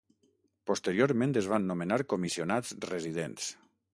[0.69, 3.53] Posteriorment es van nomenar comissionats residents.